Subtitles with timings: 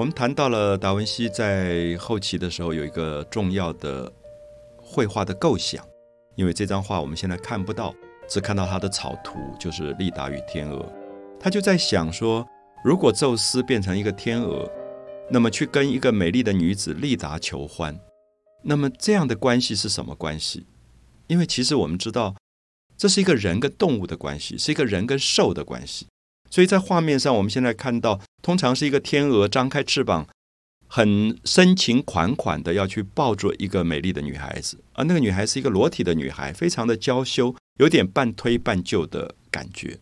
[0.00, 4.10] 我们谈到了达文西在后期的时候有一个重要的
[4.78, 5.86] 绘画的构想，
[6.36, 7.94] 因为这张画我们现在看不到，
[8.26, 10.90] 只看到他的草图，就是利达与天鹅。
[11.38, 12.48] 他就在想说，
[12.82, 14.66] 如果宙斯变成一个天鹅，
[15.28, 17.94] 那么去跟一个美丽的女子利达求欢，
[18.62, 20.64] 那么这样的关系是什么关系？
[21.26, 22.34] 因为其实我们知道，
[22.96, 26.06] 这是一个人跟动物的关系，是一个人跟兽的关系。
[26.50, 30.26] 所以在画面上，我们现在看到，通常是一个天鹅张开翅膀，
[30.88, 39.98] 很深情款款的要去抱住一个美丽的女孩子，而那个女孩是一个裸体的女孩，非常的娇羞，有点半推半就的感觉。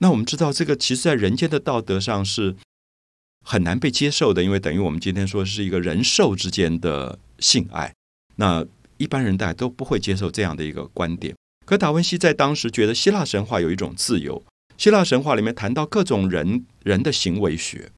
[0.00, 2.56] 那我们知道，这个其实在人间的道德上是
[3.46, 7.94] 很难被接受的，因为等于我们今天说是一个人兽之间的性爱，
[8.36, 11.36] 那一般人大家都不会接受这样的一个观点。
[11.64, 14.42] 可达文西在当时觉得希腊神话有一种自由。
[14.80, 17.92] 希腊神话里面谈到各种人人的行为学，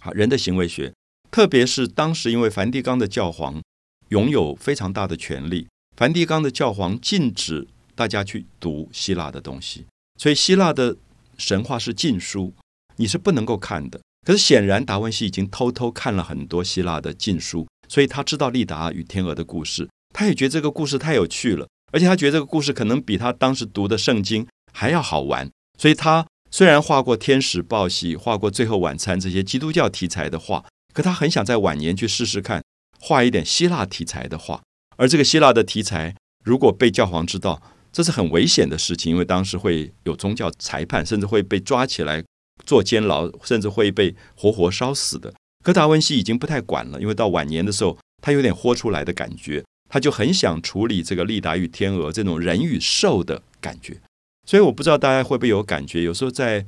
[0.00, 0.92] 好人的行为学，
[1.30, 3.62] 特别是当时因为梵蒂冈的教皇
[4.08, 9.86] 拥有非常大的权力，梵蒂冈的教皇禁止大家去读希腊的东西，
[10.20, 10.96] 所以希腊的
[11.38, 12.52] 神话是禁书，
[12.96, 14.00] 你是不能够看的。
[14.26, 25.48] 可是显然达文西已经偷偷看了很多希腊的禁书，所以他知道利达与天鹅的故事，他也觉得这个故事太有趣了，而且他觉得这个故事可能比他当时读的圣经还要好玩。
[25.78, 32.62] 所以他虽然画过《天使报喜》、画过《最后晚餐》这些基督教题材的画，可他很想在晚年去试试看
[32.98, 34.62] 画一点希腊题材的画。
[34.96, 37.60] 而这个希腊的题材，如果被教皇知道，
[37.92, 42.24] 这是很危险的事情，因为当时会有宗教裁判，甚至会被抓起来
[42.64, 45.34] 做监牢，甚至会被活活烧死的。
[45.62, 54.00] 可达文西已经不太管了，因为到晚年的时候，他有点豁出来的感觉，他就很想处理这个利达与天鹅这种人与兽的感觉。
[54.46, 56.64] 所以我不知道大家会不会有感觉，有时候在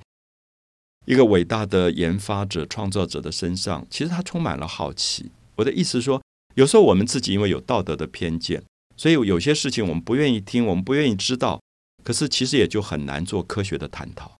[1.07, 5.31] 一个伟大的研发者、创造者的身上，其实他充满了好奇。
[5.55, 6.21] 我的意思是说，
[6.57, 8.61] 有时候我们自己因为有道德的偏见，
[8.97, 11.63] 所以有些事情我们不愿意听，我们不愿意知道，
[12.03, 14.37] 可是其实也就很难做科学的探讨。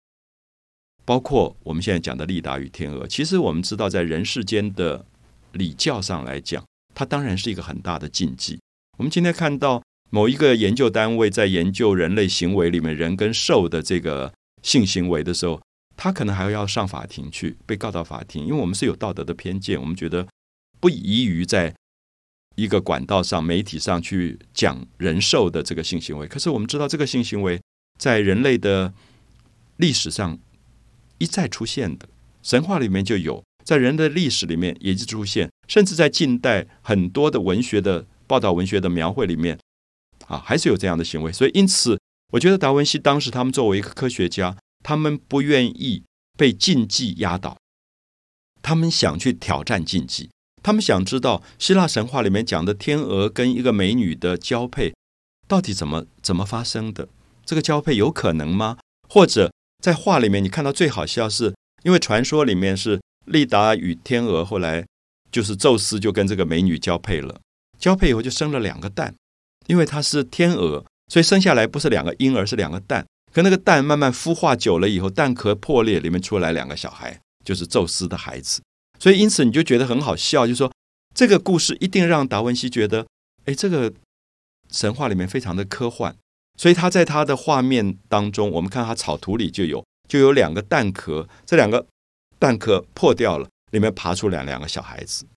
[1.05, 5.05] 包括我们现在讲的利达与天鹅，其实我们知道，在人世间的
[5.53, 6.63] 礼教上来讲，
[6.93, 8.59] 它当然是一个很大的禁忌。
[8.97, 9.81] 我们今天看到。
[10.11, 14.33] 某一个研究单位在研究人类行为里面人跟兽的这个
[14.63, 15.61] 性行为的时候，
[15.95, 20.27] 他可能还要上法庭去被告到法庭，因为我们是有道德的偏见，我们觉得
[20.79, 21.75] 不宜于在
[22.55, 26.25] 一个管道上、媒体上去讲人兽的这个性行为。
[26.25, 27.61] 可是我们知道，这个性行为
[27.99, 28.91] 在人类的
[29.77, 30.39] 历史上
[31.19, 32.09] 一再出现的，
[32.41, 39.59] 神话里面就有，在人的历史里面也就出现，甚至在近代很多的文学的报道、文学的描绘里面。
[40.29, 41.99] 啊，还是有这样的行为，所以因此，
[42.33, 46.03] 我觉得达文西当时他们作为一个科学家，他们不愿意
[46.37, 47.57] 被禁忌压倒，
[48.61, 50.29] 他们想去挑战禁忌，
[50.61, 54.93] 他们想知道希腊神话里面讲的天鹅跟一个美女的交配
[55.47, 57.09] 到底怎么怎么发生的，
[57.43, 58.77] 这个交配有可能吗？
[59.09, 59.51] 或者
[59.83, 64.85] 在画里面你看到最好笑是，因为传说里面是利达与天鹅，后来
[65.31, 67.41] 就是宙斯就跟这个美女交配了，
[67.79, 69.15] 交配以后就生了两个蛋。
[69.69, 73.05] 因为它是天鹅，所以生下来不是两个婴儿，是两个蛋。
[73.31, 78.63] 可那个蛋慢慢孵化久了以后，蛋壳破裂，里面出来两个小孩，就是宙斯的孩子。
[78.97, 80.73] 所以因此你就觉得很好笑，就说
[81.13, 83.05] 这个故事一定让达文西觉得，
[83.45, 83.93] 哎，这个
[84.71, 86.15] 神话里面非常的科幻。
[86.57, 91.85] 所以他在他的画面当中，我们看他草图里就有，就有两个蛋壳，这两个
[92.39, 95.27] 蛋壳破掉了，里面爬出两两个小孩子。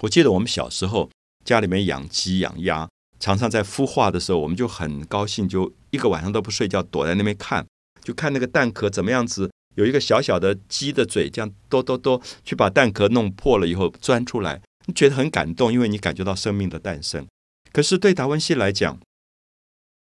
[0.00, 1.08] 我记得我们小时候。
[1.50, 2.88] 家里面养鸡养鸭，
[3.18, 7.66] 常常在孵化的时候，我们就很高兴，就一个晚上都不睡觉，躲在那边看，
[8.04, 9.50] 就看那个蛋壳怎么样子。
[9.74, 14.62] 有一个小小的鸡的嘴，这样哆哆哆去把蛋壳弄破了以后钻出来，
[14.94, 17.26] 觉得很感动，因为你感觉到生命的诞生。
[17.72, 19.00] 可是对达文西来讲，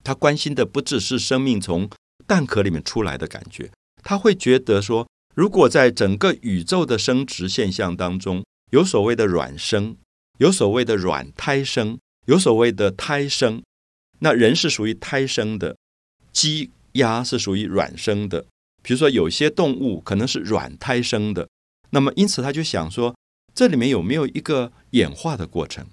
[0.04, 1.90] 他关心的不只是生命从
[2.24, 3.72] 蛋壳里面出来的感觉，
[4.04, 9.96] 他会觉得说，如果在整个宇宙的生殖现象当中，有所谓的卵生。
[10.38, 13.62] 有所谓的卵胎生，有所谓的胎生，
[14.20, 15.76] 那人是属于胎生的，
[16.32, 18.46] 鸡鸭是属于卵生的。
[18.82, 21.48] 比如说，有些动物可能是卵胎生的，
[21.90, 23.14] 那么因此他就想说，
[23.54, 25.86] 这里面有没有一个演化的过程？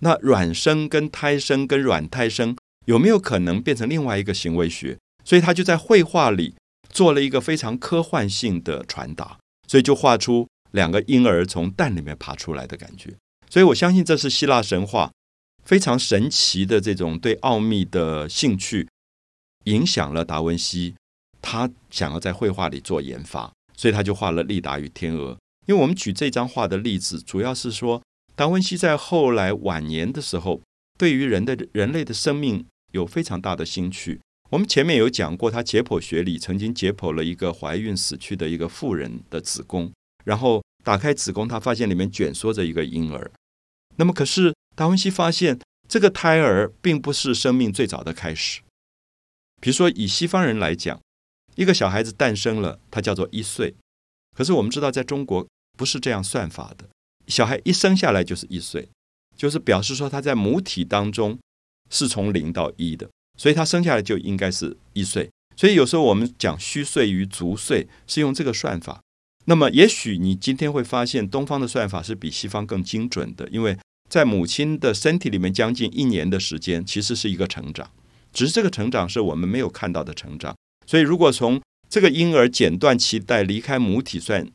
[0.00, 4.98] 那卵生跟胎生跟卵胎生有没有可能变成另外一个行为学？
[5.24, 6.54] 所以他就在绘画里
[6.88, 13.14] 做了一个非常科幻性的传达，所以就画出两个婴儿从蛋里面爬出来的感觉。
[13.52, 15.12] 所以我相信这是希腊神话
[15.62, 18.88] 非常神奇的这种对奥秘的兴趣，
[19.64, 20.94] 影响了达文西，
[21.42, 25.36] 他想要在绘画里做研发，所以他就画了利达与天鹅。
[25.66, 28.02] 因为我们举这张画的例子，主要是说
[28.34, 30.62] 达文西在后来晚年的时候，
[30.98, 34.18] 对于人的人类的生命有非常大的兴趣。
[34.48, 39.92] 我们前面有讲过，他解剖学里曾经解剖了一个怀孕死去的一个妇人的子宫，
[40.24, 43.30] 然后打开子宫，他发现里面卷缩着一个婴儿。
[43.96, 45.58] 那么，可是达文西发现
[45.88, 48.60] 这个胎儿并不是生命最早的开始。
[49.60, 51.00] 比如说，以西方人来讲，
[51.54, 53.74] 一个小孩子诞生了，他叫做一岁。
[54.36, 55.46] 可是我们知道，在中国
[55.76, 56.88] 不是这样算法的。
[57.28, 58.88] 小孩一生下来就是一岁，
[59.36, 61.38] 就是表示说他在母体当中
[61.90, 65.30] 是从零到一的，所以他生下来就应该是一岁。
[65.54, 69.00] 所以有时候我们讲虚岁与足岁是用这个算法。
[69.46, 73.76] 那么也许你今天会发现，东方的算法是比西方更精准的，因为
[74.08, 77.90] 在母亲的身体里面将近一年的时间，其实是一个成长，
[78.32, 80.54] 只是这个成长是我们没有看到的成长。
[80.86, 84.46] 所以如果从这个婴儿剪断脐带离开母体算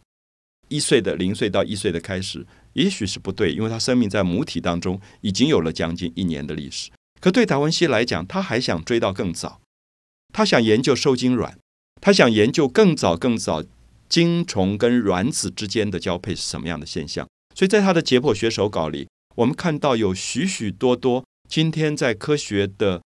[0.70, 6.90] 一岁的零岁到一岁的开始，也许是不对，因为他生命在母体当中已经有了将近一年的历史。
[7.20, 9.60] 可对达文西来讲，他还想追到更早，
[10.32, 11.58] 他想研究受精卵，
[12.00, 13.64] 他想研究更早更早
[14.08, 17.28] 精虫跟卵子之间的交配是什么样的现象。
[17.56, 23.02] 所以在他的解剖学手稿里，我们看到有许许多多今天在科学的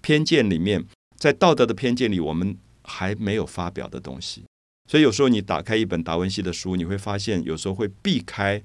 [0.00, 0.84] 偏见里面，
[1.16, 2.56] 在道德的偏见里，我们。
[2.84, 4.44] 还没有发表的东西，
[4.90, 8.60] 所以有时候你打开一本达文西的书，你会发现有时候会避开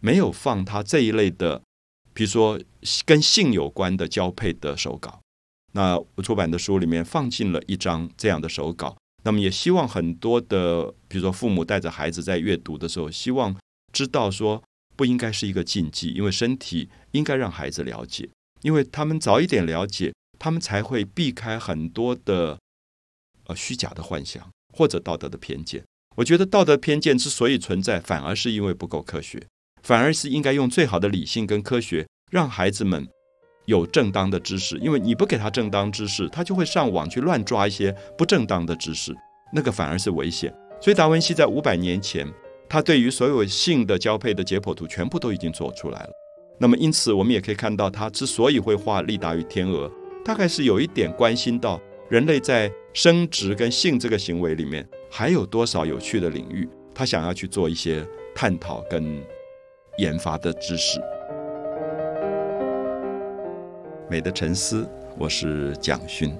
[0.00, 1.62] 没有放他这一类的，
[2.12, 2.60] 比如说
[3.06, 5.20] 跟性有关的交配的手稿。
[5.74, 13.56] 那我出版的书里面放进了一张这样的手稿，那么也希望很多的，比如说父母带着孩子在阅读的时候，希望
[13.92, 14.62] 知道说
[14.96, 18.28] 不应该是一个禁忌，因为身体应该让孩子了解，
[18.62, 22.58] 因为他们早一点了解，他们才会避开很多的。
[23.46, 25.82] 呃，虚假的幻想或者道德的偏见，
[26.14, 29.44] 我觉得道德偏见之所以存在，反而是因为不够科学，
[29.82, 33.08] 反而是应该用最好的理性跟科学，让孩子们
[33.66, 34.76] 有正当的知识。
[34.78, 39.14] 因为你不给他正当知识，他就会上网去乱抓一些不正当的知识，
[39.52, 40.52] 那个反而是危险。
[40.80, 42.26] 所以达文西在五百年前，
[42.68, 46.10] 他对于所有性的交配的解剖图全部都已经做出来了。
[46.58, 49.90] 那么因此，我们也可以看到，他之所以会画利达与天鹅，
[50.24, 51.80] 大概是有一点关心到。
[52.08, 56.68] 人类在生殖跟性这个行为里面，还有多少有趣的领域？
[56.94, 59.18] 他想要去做一些探讨跟
[59.96, 61.00] 研发的知识。
[64.12, 64.86] 美的沉思，
[65.16, 66.36] 我是蒋勋。